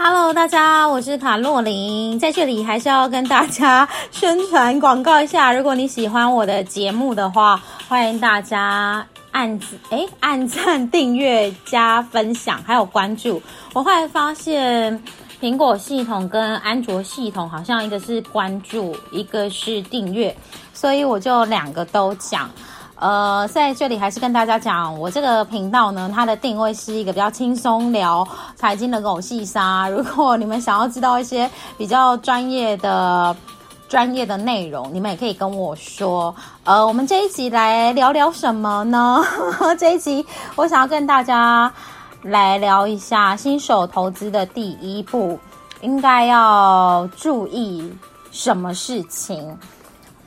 [0.00, 5.50] Hello，大家，我是卡洛琳，在这里还是要跟大家宣传广告一下。
[5.52, 9.58] 如果你喜欢我的节目的话，欢迎大家按
[9.90, 13.42] 哎按赞、订阅、加分享，还有关注。
[13.72, 15.02] 我后来发现，
[15.40, 20.34] 苹果系统跟安卓系统好像一个是关注，一个是订阅，
[20.72, 22.48] 所以我就两个都讲。
[23.00, 29.88] 呃，在这里还是跟大家讲，我这个频道呢，它的定位是一个比较轻松聊财经的狗细沙。
[29.88, 33.36] 如果你们想要知道一些比较专业的、
[33.88, 36.34] 专业的内容，你们也可以跟我说。
[36.64, 39.22] 呃，我们这一集来聊聊什么呢？
[39.78, 40.26] 这一集
[40.56, 41.72] 我想要跟大家
[42.22, 45.38] 来聊一下新手投资的第一步，
[45.82, 47.92] 应该要注意
[48.32, 49.56] 什么事情。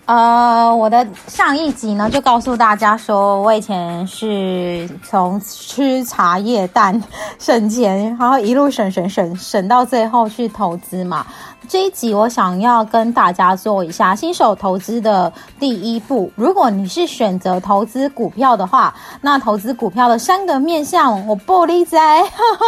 [0.06, 7.02] 呃，我的上一集呢，就告诉大家说，我以前是从吃茶叶蛋
[7.40, 11.26] 省钱，然后一路省省省省到最后去投资嘛。
[11.70, 16.30] 这一集我想要跟大家做一下新手投资的第一步。
[16.36, 22.22] 如果你是选择投资股票的话，那投资股票的三个面向，我不理在，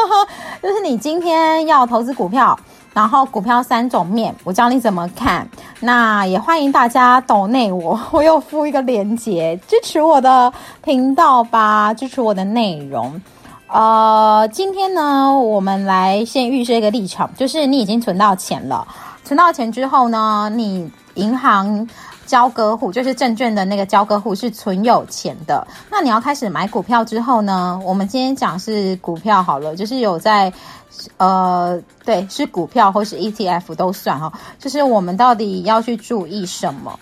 [0.63, 2.57] 就是你今天要投资股票。
[2.93, 5.47] 然后股票三种面，我教你怎么看。
[5.79, 13.19] 那也欢迎大家抖内我，我有附一个链接支持我的频道吧，支持我的内容。
[13.67, 18.87] 呃，今天呢，我们来先预设一个立场，就是你已经存到钱了，
[19.23, 21.87] 存到钱之后呢，你银行
[22.33, 25.67] 交割户，就是证券的那个交割户是存有钱的。
[25.91, 30.51] 那你要开始买股票之后呢，我们今天讲是股票好了，就是有在。
[31.17, 34.31] 呃，对，是股票或是 ETF 都算哈。
[34.59, 36.99] 就是我们到底要去注意什么？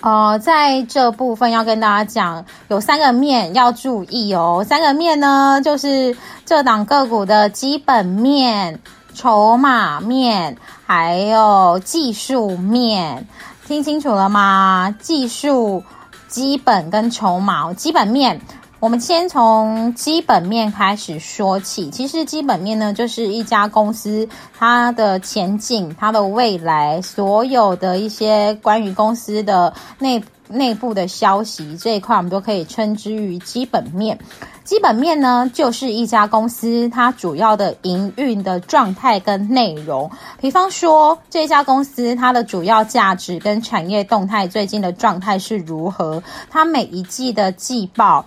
[0.00, 4.64] 呃，在这部分要跟大家讲，有三个面要注意哦。
[4.66, 8.80] 三个面呢，就是这档个股的基本面、
[9.14, 13.28] 筹码面，还有技术面。
[13.72, 14.94] 听清楚了吗？
[15.00, 15.82] 技术、
[16.28, 18.38] 基本跟筹码，基本面。
[18.80, 21.88] 我们先从基本面开始说起。
[21.88, 24.28] 其实基本面呢，就是一家公司
[24.58, 30.22] 它的前景、它的未来，所有的一些关于公司的内
[30.52, 34.18] 内部的消息这一块，我们都可以称之于基本面。
[34.64, 40.10] 基本面呢，就是一家公司它主要的营运的状态跟内容。
[40.40, 46.22] 比方说，这家公司它的主要价值跟产业动态最近的状态是如何？
[46.48, 48.24] 它每一季的季报。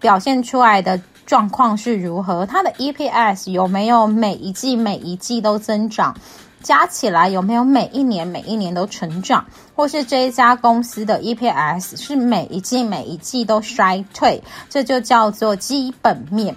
[0.00, 2.46] 表现出来的状况是如何？
[2.46, 6.14] 它的 EPS 有没有每一季每一季都增长？
[6.62, 9.46] 加起来有没有每一年每一年都成长？
[9.74, 14.42] 或是这一家公司的 EPS 是每一季每一季都衰退？
[14.68, 16.56] 这就叫做基本面。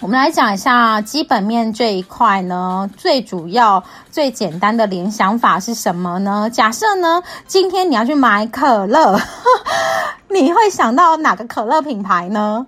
[0.00, 3.82] 我们来讲一下基本面这一块呢，最主要、
[4.12, 6.50] 最简单的联想法是什么呢？
[6.52, 9.18] 假设呢，今天你要去买可乐，
[10.28, 12.66] 你会想到哪个可乐品牌呢？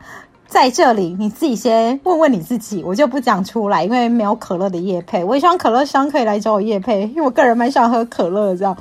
[0.48, 5.22] 在这里，你自己先问问你自己，我就不讲出来，因为没有可乐的叶配。
[5.22, 8.76] 我也希望可乐商可以来找我叶配，因为我个人蛮喜欢喝可乐这样。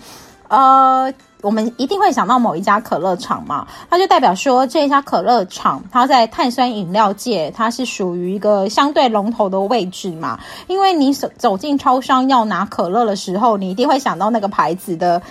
[0.48, 1.14] 呃。
[1.44, 10.40] 我们一定会想到某一家可乐厂嘛，那就代表说这一家可乐厂，它在碳酸饮料界，它是属于一个相对龙头的位置嘛。
[10.66, 15.22] 因为你走走进超商要拿可乐的时候，你一定会想到那个牌子的。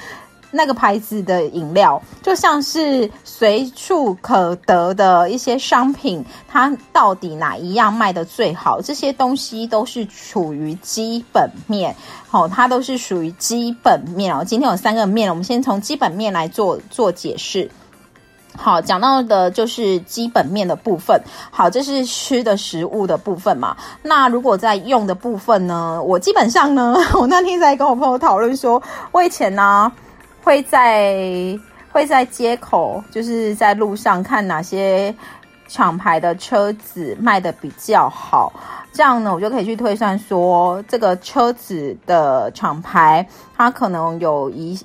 [0.50, 8.80] 那个牌子的饮料，就像是随处可得的一些商品，它到底哪一样卖的最好？
[8.80, 11.94] 这些东西都是处于基本面，
[12.28, 14.42] 好，它都是属于基本面哦。
[14.46, 17.70] 今天有三个面，我们先从基本面来做做解释。
[18.56, 21.20] 好，讲到的就是基本面的部分。
[21.50, 23.76] 好，这是吃的食物的部分嘛？
[24.00, 26.02] 那如果在用的部分呢？
[26.02, 29.92] 我基本上呢，我那天在跟我朋友讨论说，我以前呢。
[30.46, 31.58] 会在
[31.90, 35.12] 会在街口，就是在路上看哪些
[35.66, 38.52] 厂牌的车子卖的比较好，
[38.92, 43.26] 这样呢，我就可以去推算说，这个车子的厂牌
[43.56, 44.78] 它可能有一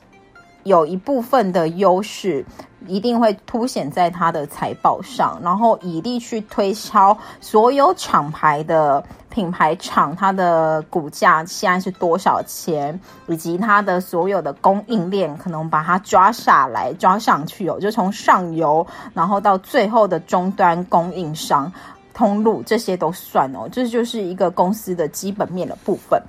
[0.64, 2.46] 有一部分的优势。
[2.88, 21.72] 一定会凸显在它的财报上，然后以力去推敲所有厂牌的品牌厂，它的股价现在是多少钱，以及它的所有的供应链，可能把它抓下来、抓上去哦，就从上游，然后到最后的终端供应商
[22.16, 26.20] 通路，这些都算哦，这就是一个公司的基本面的部分。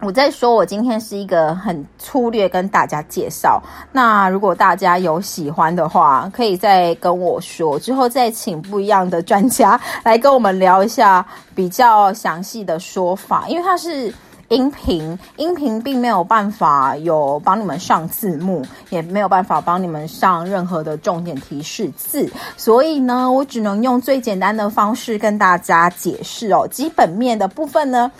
[0.00, 3.60] 我在说，我今天是一个很粗略跟大家介绍。
[3.90, 13.48] 那如果大家有喜欢的话，可以再跟我说，之后再请不一样的专家来跟我们聊一下比较详细的说法。
[13.48, 14.14] 因为它是
[14.50, 26.68] 音频，音频并没有办法有帮你们上字幕，也没有办法帮你们上任何的重点提示字，所以呢，我只能用最简单的方式跟大家解释哦。
[26.70, 28.10] 基本面的部分呢，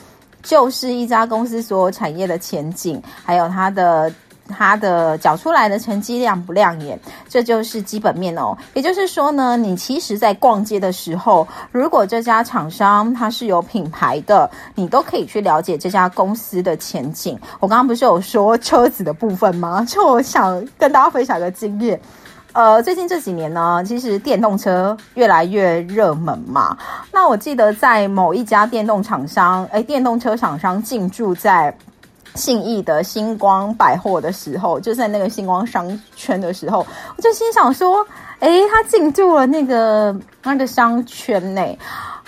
[0.43, 4.13] 就是一家公司所有产业的前景，还有它的。
[4.51, 6.99] 它的缴出来的成绩亮不亮眼，
[7.29, 8.57] 这就是基本面哦。
[8.73, 17.39] 也就是说呢，你其实，在逛街的时候，如果这家厂商它是有品牌的，你都可以去了解这家公司的前景。
[17.61, 19.85] 我刚刚不是有说车子的部分吗？
[19.87, 22.01] 就我想跟大家分享一个经验。
[22.53, 26.77] 呃，最近这几年呢，其实电动车越来越热门嘛。
[27.13, 31.77] 那我记得在某一家电动厂商，哎，电动车厂商进驻在。
[32.35, 36.87] 信义的星光百货的时候，就在那个星光商圈的时候，
[37.17, 38.07] 我就心想说
[38.39, 40.15] ：“哎，他进驻了那个
[40.45, 41.77] 那个商圈内。”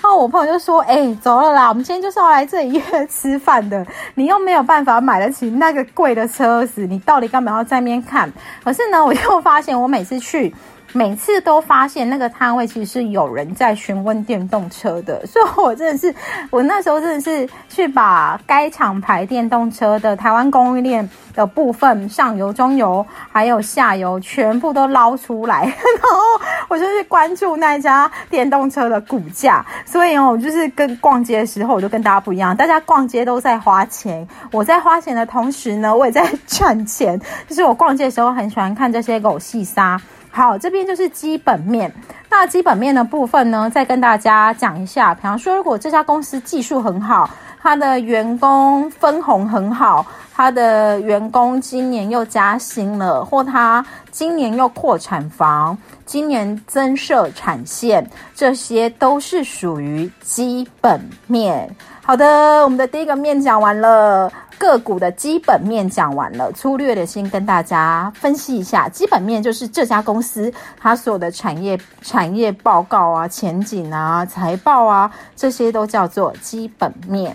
[0.02, 3.86] 然后我朋友就说：“哎，走了啦，我们今天就是要来这里约吃饭的。
[4.14, 8.32] 你又没有办法买得起那个贵的车子，你到底干嘛要在那边看？
[8.64, 10.54] 可是呢，我又发现我每次去。”
[10.92, 16.14] 每次都发现那个摊位其实是有人在询问电动车的， 所以我真的是，
[16.50, 29.64] 我那时候真的是去把该厂牌电动车的台湾供应链的部分，上游、中游还有下游全部都捞出来， 然后我就去关注那家电动车的股价。
[29.84, 37.20] 所以哦，我就是跟逛街的时候，我就跟大家不一样，大家逛街都在花钱，我在花钱的同时呢，我也在赚钱。
[37.46, 40.00] 就是我逛街的时候很喜欢看这些狗细沙。
[40.32, 41.92] 好，这边就是基本面。
[42.30, 45.12] 那基本面的部分呢，再跟大家讲一下。
[45.14, 47.28] 比方说，如果这家公司技术很好，
[47.60, 61.68] 它的员工分红很好，它的员工今年又加薪了，或它今年又扩产房，今年增设产线，这些都是属于基本面。
[62.02, 64.32] 好的，我们的第一个面讲完了。
[64.60, 68.90] 个股的基本面讲完了，粗略的先跟大家分析一下。
[68.90, 77.34] 基本面就是这家公司它所有的产业产业报告啊、前景啊、财报啊，这些都叫做基本面。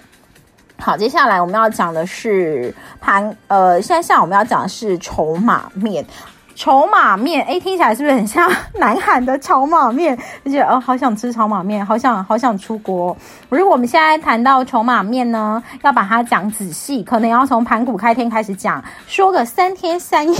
[0.77, 6.05] 好，接下来我们要讲的是盘，呃，现在像我们要讲的是筹码面。
[6.55, 8.49] 筹码面，哎，听起来是不是很像
[8.79, 10.17] 南韩的炒码面？
[10.45, 13.15] 而且，哦，好想吃炒码面，好想好想出国。
[13.49, 20.39] 如果我们现在谈到筹码面呢，要把它讲仔细，可能要从盘古开天开始讲，说个三天三夜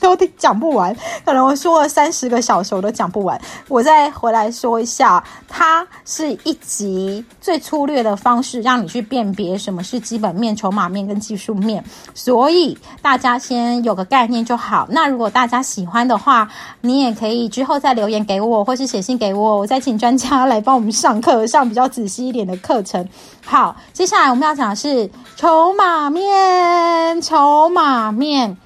[0.00, 0.94] 都讲不完。
[1.24, 3.40] 可能我说了三十个小时我都讲不完。
[3.68, 11.82] 我再回来说一下，它是一集最粗略的方式，让你去辨别什么是基本面、筹码面跟技术面。
[12.12, 14.88] 所以大家先有个概念就好。
[14.90, 16.48] 那如果大大家喜欢的话，
[16.80, 23.06] 你也可以之后再留言给我，或是写信给我，我再请专家来帮我们上课，上比较仔细一点的课程。
[23.44, 28.56] 好，接下来我们要讲的是筹码面，筹码面。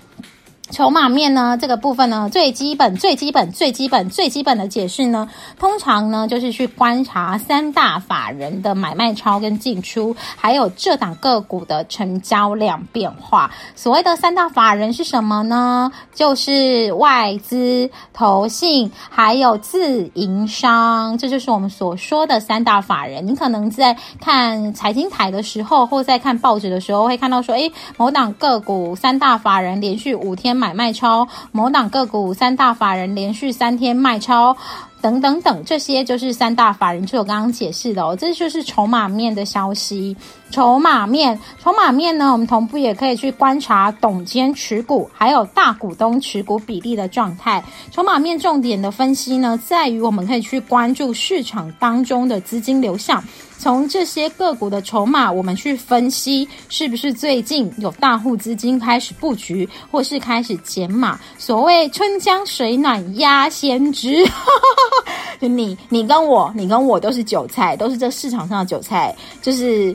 [0.71, 5.27] 筹码面呢，这个部分呢，最基本、最基本、最基本、最基本的解释呢，
[5.59, 13.51] 通常呢就是去观察三大法人的买卖超跟进出，还有这档个股的成交量变化。
[13.75, 15.91] 所谓的三大法人是什么呢？
[16.15, 23.27] 就是外资、投信，还有自营商，这就是我们所说的三大法人。
[23.27, 30.58] 你可能在看财经台的时候，或在看报纸的时候，会看到说，诶，某档个股三大法人连续五天。
[30.59, 34.57] 买卖超某档个股三大法人连续三天卖超，
[35.01, 40.17] 等等等，这些就是三大法人，就我刚刚解释的哦，这就是筹码面的消息。
[40.51, 47.63] 筹码面，筹码面呢，我们同步也可以去观察董监持股，还有大股东持股比例的状态。
[47.91, 53.23] 筹码面重点的分析呢，在于我们可以去关注市场当中的资金流向。
[53.59, 61.19] 从这些个股的筹码，我们去分析是不是最近有大户资金开始布局，或是开始减码。
[61.37, 64.25] 所谓春江水暖鸭先知，
[65.41, 69.95] 就你、你跟我、你跟我都是韭菜，都是这市场上的韭菜，就是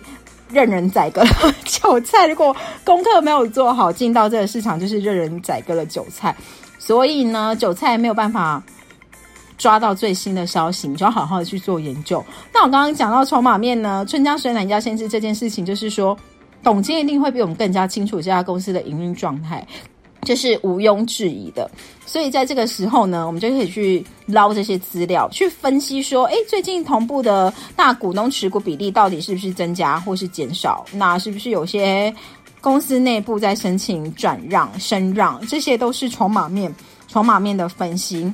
[0.49, 1.23] 任人宰割
[1.65, 2.27] 韭菜。
[2.27, 6.35] 如果功课没有做好，进到这个市场就是任人宰割了韭菜。
[6.79, 8.61] 所以呢，韭菜没有办法。
[9.55, 12.21] 抓到最新的消息，你就要好好的去做研究。
[12.51, 16.17] 那我刚刚讲到筹码面呢，春江水暖鸭先知这件事情，就是说，
[16.63, 19.65] 董监一定会比我们更加清楚这家公司的营运状态，
[20.23, 21.69] 这是毋庸置疑的。
[22.05, 30.85] 所以在这个时候呢，我们就可以去捞这些资料，去分析说，哎，最近同步的大股东持股比例到底是不是增加或是减少？
[30.91, 32.13] 那是不是有些
[32.61, 35.39] 公司内部在申请转让、升让？
[35.47, 36.73] 这些都是筹码面、
[37.07, 38.31] 筹码面的分析。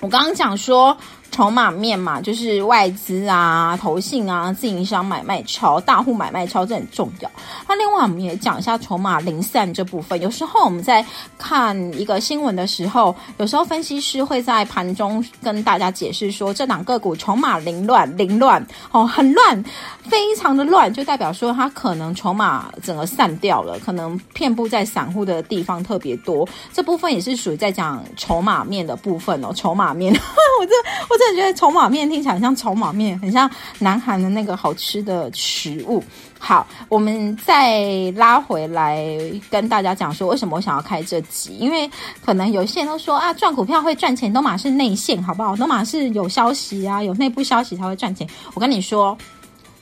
[0.00, 0.96] 我刚刚讲说，
[1.38, 7.30] 筹码面嘛，就是外资啊、投信啊、自营商买卖超、大户买卖超，这很重要。
[7.68, 10.20] 那另外我们也讲一下筹码零散这部分。
[10.20, 11.06] 有时候我们在
[11.38, 19.62] 看一个新闻的时候，有时候分析师会在盘中跟大家解释说，这档个股筹码凌乱、凌乱哦，很乱，
[20.02, 26.48] 非常的乱，就代表说它可能筹码整个散掉了，可能遍布在散户的地方特别多。
[26.72, 30.72] 这部分也是属于在讲筹码面的部分哦，筹码面，我这
[31.08, 36.02] 我这真的觉得筹码面听起来像筹码面，很像南韩的那个好吃的食物。
[36.38, 39.06] 好，我们再拉回来
[39.50, 41.54] 跟大家讲说，为什么我想要开这集？
[41.58, 41.90] 因为
[42.24, 45.54] 可能有些人都说啊，赚股票会赚钱，都马是内线，好不好？
[45.54, 48.26] 都马是有消息啊，有内部消息才会赚钱。
[48.54, 49.18] 我跟你说，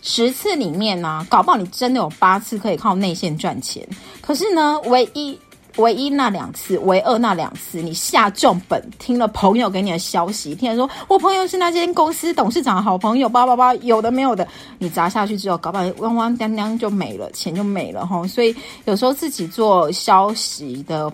[0.03, 3.87] 十次里面呢，搞不好你真的有八次可以靠内线赚钱。
[4.21, 5.39] 可是呢，唯一。
[5.77, 14.47] 唯一那两次，唯二那两次，你下重本听了朋友给你的消息，听人说我朋友是那间公司董事长的好朋友，叭叭叭，有的没有的，
[14.79, 18.27] 你砸下去之后，搞不好汪汪当当就没了，钱就没了哈。
[18.27, 18.55] 所以
[18.85, 21.13] 有时候自己做消息的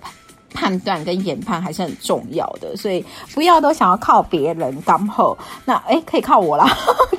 [0.55, 3.05] 判断跟研判还是很重要的，所以
[3.35, 6.67] 不要都想要靠别人刚好，那诶可以靠我啦，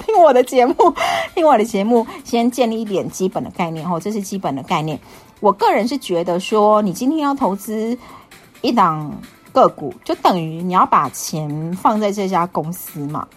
[0.05, 0.75] 听我的节目，
[1.35, 4.99] 听我的节目，先建立一点基本的概念哈，这是基本的概念。
[5.43, 7.97] 我个人是觉得说，你今天要投资
[8.61, 9.11] 一档
[9.51, 13.27] 个股，就等于你要把钱放在这家公司嘛。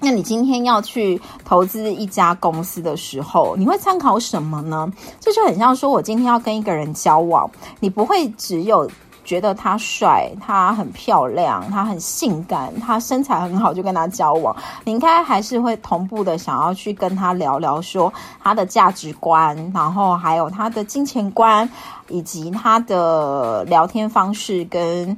[0.00, 4.92] 那你今天要去投资一家公司的时候，你会参考什么呢？
[5.20, 7.48] 这就很像说，我今天要跟一个人交往，
[7.78, 8.90] 你不会只有。
[9.26, 14.56] 觉得他帅，他很漂亮，他很性感，他身材很好，就跟他交往。
[14.84, 18.10] 你应该还是会同步的想要去跟他聊聊，说
[18.42, 21.68] 他的价值观，然后还有他的金钱观，
[22.08, 25.14] 以及他的聊天方式跟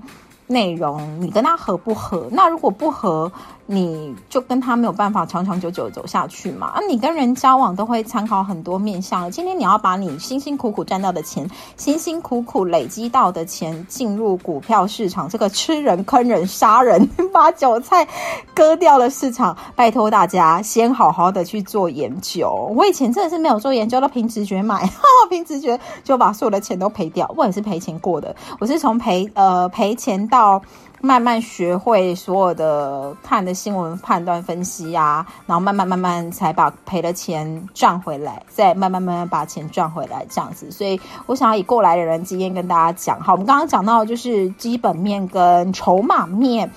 [0.46, 2.26] 内容，你跟他合不合？
[2.32, 3.30] 那如果不合？
[3.70, 6.68] 你就跟他没有办法长长久久走下去嘛？
[6.68, 9.30] 啊，你跟人交往都会参考很多面向。
[9.30, 11.46] 今天你要把你辛辛苦苦赚到的钱，
[11.76, 18.08] 辛辛苦苦累积到的钱进入股票市场，这个吃人坑人杀人把韭菜
[18.54, 22.50] 割掉了市场，拜托大家先好好的去做研究。
[22.74, 24.88] 我以前真的是没有做研究，都凭直觉买，
[25.28, 27.30] 凭直觉就把所有的钱都赔掉。
[27.36, 30.62] 我也是赔钱过的，我是从赔呃赔钱到。
[31.00, 40.70] 慢慢学会所有的看的新闻判断分析啊，然后慢慢慢慢才把赔的钱赚回来，再慢慢慢慢把钱赚回来这样子。
[40.72, 43.20] 所以我想要以过来的人经验跟大家讲。
[43.20, 46.68] 好，我们刚刚讲到就是基本面跟筹码面，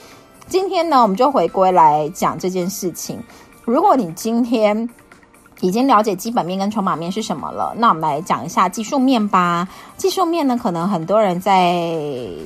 [0.47, 3.19] 今天呢我们就回归来讲这件事情。
[3.65, 4.87] 如果你今天
[5.61, 9.67] 已经了解基本面跟筹码面是什么了，那我们来讲一下技术面吧。
[9.97, 12.37] 技术面呢，可能很多人在。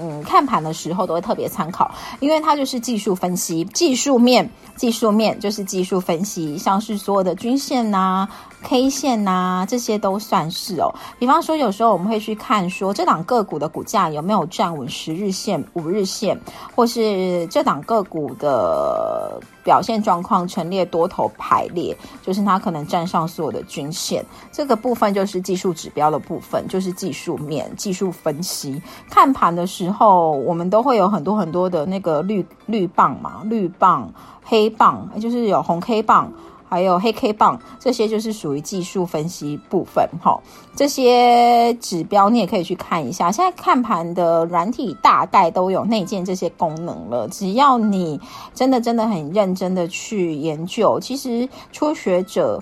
[0.00, 8.28] 嗯，看盘的时候都会特别参考，因为它就是技术分析，技术面，技术面就是技术分析，像是所有的均线呐、
[8.64, 10.92] K 线呐，这些都算是哦。
[11.18, 16.36] 比方说，有时候我们会去看说，这档个股的股价有没有站稳十日线、五日线，
[16.74, 19.40] 或是这档个股的。
[19.64, 28.82] 表现状况陈列多头排列，就是它可能站上所有的均线，这个部分就是技术指标的部分，就是技术面技术分析。
[29.08, 36.30] 看盘的时候，我们都会有很多很多的那个绿绿棒嘛，绿棒、黑棒，就是有红 K 棒。
[36.74, 40.36] 还有黑 K 棒，这些就是属于技术分析部分哈。
[40.74, 43.30] 这些指标你也可以去看一下。
[43.30, 47.28] 现在看盘的软体大概都有内建这些功能了。
[47.28, 48.20] 只要你
[48.52, 52.60] 真的真的很认真的去研究，其实初学者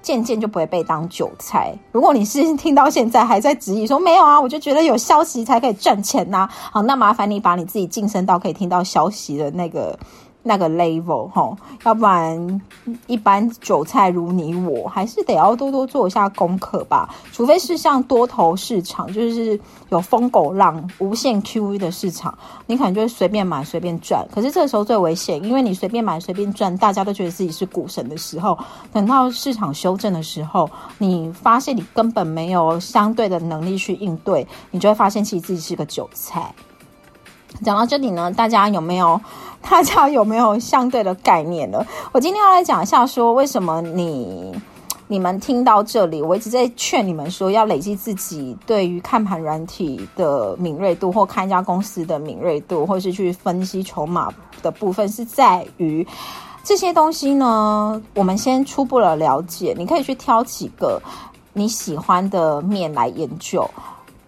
[0.00, 1.74] 渐渐就不会被当韭菜。
[1.90, 6.48] 如果你是听到现在还在质疑说没有啊，我就觉得有消息才可以赚钱呐。
[6.70, 9.98] 好，那麻烦你把你自己晋升到可以听到消息的那个。
[10.42, 11.54] 那个 level 哈，
[11.84, 12.60] 要不然
[13.06, 17.14] 一般韭菜如你我，还是得要多多做一下功课吧。
[17.32, 19.58] 除非是像多头市场，就是
[19.90, 24.26] 有疯狗浪、无限 QE 的市场，你可能就随便买随便赚。
[24.32, 28.58] 可是这个时候最危险，因为你随便买随便赚，大家都觉得自己是股神的时候，
[28.92, 36.54] 等到市场修正的时候，你发现你根本没有相对的能力去应对，你就会发现其实自己是个韭菜。
[37.62, 39.20] 讲到这里呢，大家有没有？
[39.68, 41.84] 大家有没有相对的概念呢？
[42.12, 44.54] 我今天要来讲一下，说为什么你
[45.08, 56.06] 你们听到这里，我一直在劝你们说，要累积自己对于看盘软体的敏锐度，或看一家公司的敏锐度，或是去分析筹码的部分，是在于
[56.62, 58.00] 这些东西呢。
[58.14, 61.02] 我们先初步的了解，你可以去挑几个
[61.52, 63.68] 你喜欢的面来研究。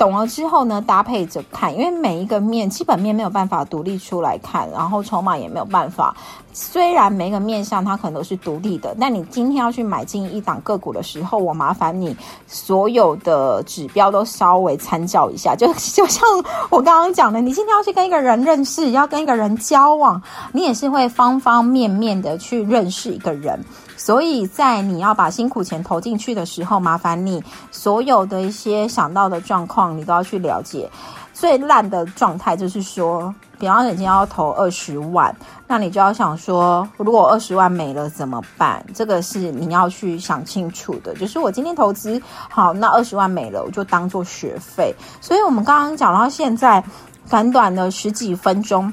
[0.00, 6.16] 懂了之后呢，搭配着看，因为每一个面基本面没有办法独立出来看，然后筹码也没有办法。
[6.54, 12.16] 虽然每个面向它可能都是独立的，但你今天要去买进一档个股的时候，我麻烦你
[12.46, 15.54] 所有的指标都稍微参照一下。
[15.54, 16.26] 就 就像
[16.70, 23.62] 我刚刚讲的，你今天要去跟一个人认识，要跟一个人交往，你也是会方方面面的去认识一个人。
[24.00, 30.88] 所以在你要把辛苦钱投进去的时候，麻烦你所有的一些想到的状况，你都要去了解。
[31.34, 35.34] 最烂的状态就是说，比方说你今天要投二十万，
[35.66, 38.82] 那你就要想说，如果二十万没了怎么办？
[38.94, 41.14] 这个是你要去想清楚的。
[41.16, 44.94] 就是我今天投资好，那二十万没了，我就当做学费。
[45.20, 46.82] 所以我们刚刚讲到现在，
[47.28, 48.90] 短短的十几分钟。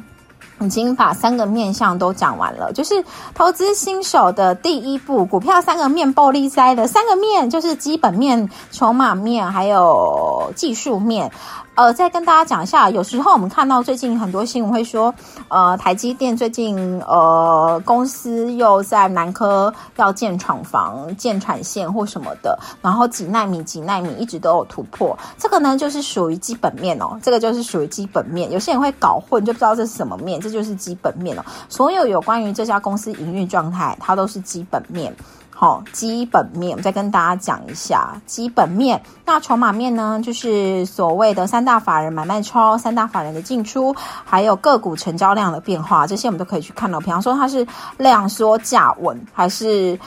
[0.60, 3.04] 已经把三个面向都讲完了，就是
[3.36, 11.32] 投资新手的第一步，股票三个面暴力塞的三个面，就是基本面、筹码面还有技术面。
[11.77, 15.13] 呃，再跟大家讲一下，有时候我们看到最近很多新闻会说，
[15.48, 28.51] 呃，台积电最近呃公司又在南科要建厂房、建产线或什么的，然后几纳米、几纳米一直都有突破，这个呢就是属于基本面哦，这个就是属于基本面。
[28.51, 31.46] 有些人会搞混，就不知道这是什么面，这就是基本面哦。
[31.69, 35.15] 所有有关于这家公司营运状态，它都是基本面。
[35.60, 39.02] 好，基本面，我再跟大家讲一下基本面。
[39.26, 43.92] 那筹码面呢，就是所谓的三大法人买卖超、三大法人的进出，
[44.24, 47.00] 还有个股成交量的变化，这些我们都可以去看到。
[47.00, 47.66] 比方说，它是
[47.98, 50.00] 量缩价稳，还是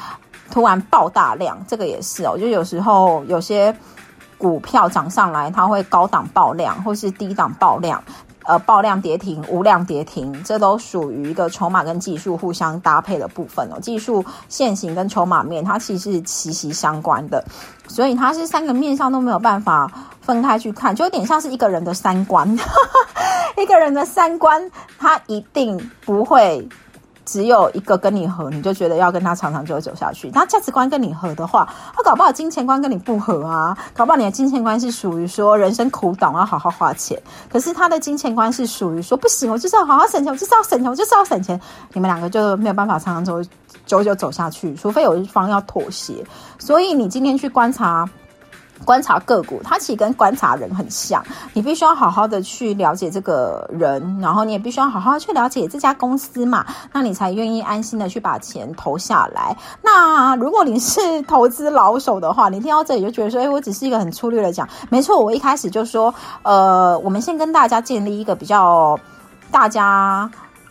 [0.53, 2.39] 突然爆大量，这个也是哦。
[2.39, 3.75] 就有时候有些
[4.39, 8.01] 股票涨上来，它会高档爆量，或是低档爆量。
[8.51, 13.79] 呃，爆量跌停、无量跌停，这都属于一个筹码跟技术互相搭配的部分哦。
[13.81, 17.45] 技术线型跟筹码面，它其实是息息相关的，
[17.87, 19.89] 所以它是三个面上都没有办法
[20.21, 22.59] 分开去看，就有点像是一个人的三观，
[23.57, 26.69] 一个人的三观，他一定不会。
[27.31, 30.33] 只有一个跟你合，你就觉得要跟他长长久久走下去。
[30.33, 33.79] 他价值观跟你合的话，他搞不好金钱观跟你不合啊。
[33.95, 37.17] 搞不好你的金钱观是属于说人生苦短，要好好花钱。
[37.49, 41.61] 可是他的金钱观是属于说不行，我就是要好好省钱，我就是要省钱，我就是要省钱。
[41.93, 43.49] 你们两个就没有办法长长久
[43.87, 46.27] 久久走下去，除非有一方要妥协。
[46.59, 48.05] 所以你今天去观察。
[48.85, 51.23] 观察个股，它其实跟观察人很像。
[51.53, 59.57] 你必须要好好的去了解这个人，然后你也必须要好好去了解这家公司嘛，那你才愿意安心的去把钱投下来。
[59.83, 68.99] 那如果你是投资老手的话，你听到这里就觉得说，哎，我只是一个很粗略的讲，没错，我一开始就说，呃，我们先跟大家建立一个比较
[69.51, 70.31] 大家。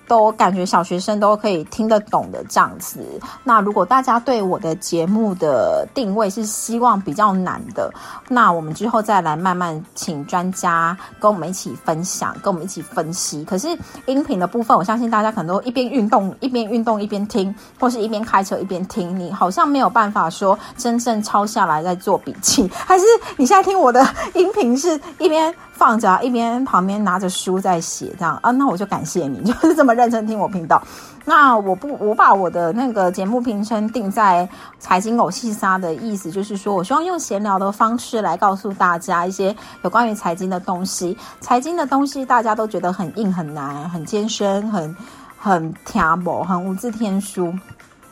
[0.10, 3.00] 都感觉小学生都可以听得懂的这样子。
[3.44, 7.94] 那如果大家对我的节目的定位是希望比较难的，
[8.28, 13.46] 那我们之后再来慢慢请专家跟我们一起分享，跟我们一起分析。
[13.46, 13.68] 可是
[14.08, 22.68] 音频的部分，我相信大家可能都一边运动一边运动一边听，或是一边开车一边听，你好像没有办法说真正抄下来再做笔记。
[22.74, 23.06] 还是
[23.38, 25.54] 你现在听我的 音频是一边？
[25.80, 30.84] 放着，一边旁边拿着书在写，这样啊，那我就感谢你， 就是这么认真听我频道。
[31.24, 41.18] 那我不，我把我的那个节目名称定在财经偶戏沙的意思，就是说我希望用闲聊的方式来告诉大家一些有关于财经的东西。
[41.40, 44.94] 财经的东西大家都觉得很硬、很难、很艰深、很
[45.38, 47.54] 很听不，很无字天书。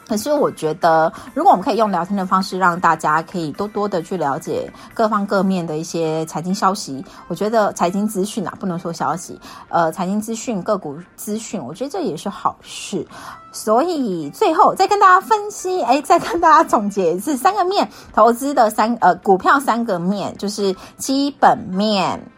[0.07, 13.05] 可是我觉得，如果我们可以用聊天的方式，让大家可以多多的去了解各方各面的一些财经消息，我觉得财经资讯啊，不能说消息，呃，财经资讯、个股资讯，我觉得这也是好事。
[13.51, 22.31] 所以最后再跟大家分析，哎，再跟大家总结一次三个面投资的三呃股票三个面，就是基本面。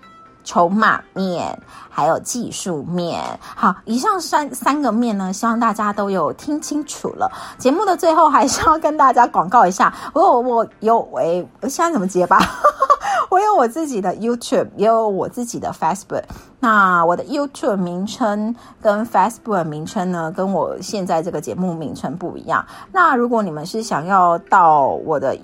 [0.50, 1.56] 筹码面
[1.92, 3.22] 还有技术面，
[3.56, 7.32] 好，以上三三个面呢，希望大家都有听清楚了。
[7.60, 12.40] 节目的最后还是要跟大家广告一下，我有我有诶，现在怎么接吧？
[13.30, 16.24] 我有我自己的 YouTube，也有我自己的 Facebook。
[16.60, 22.66] 那我的 YouTube 名称跟 Facebook 名称呢，跟我现在这个节目名称不一样。
[22.92, 25.38] 那如果你们是想要到我的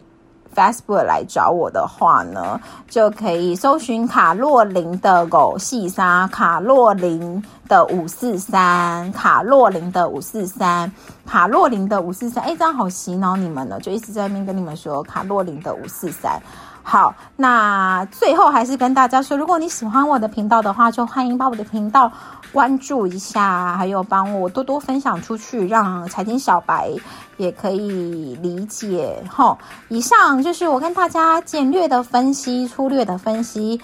[0.55, 10.91] Facebook 来找我的话呢，就可以搜寻卡洛琳的狗细沙，卡洛琳的五四三，卡洛琳的五四三，
[11.25, 12.43] 卡洛琳的五四三。
[12.43, 16.41] 哎，这样好洗脑你们呢，就一直在那边跟你们说卡洛琳的五四三。
[16.87, 22.11] 好，那最后还是跟大家说，如果你喜欢我的频道的话，就欢迎把我的频道
[22.53, 26.91] 关注一下，还有帮我多多分享出去，让财经小白
[27.37, 29.23] 也可以理解。
[29.27, 29.57] 吼，
[29.89, 33.81] 以上就是我跟大家简略的分析、粗略的分析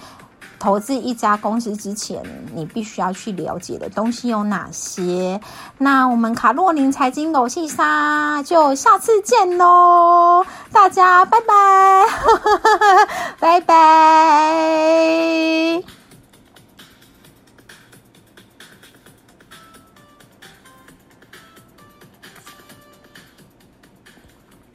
[0.62, 2.22] 投资一家公司之前，
[2.54, 5.40] 你必须要去了解的东西有哪些。
[5.76, 12.06] 那我们卡洛琳财经狗细沙就下次见喽，大家拜拜，
[13.40, 13.82] 拜拜。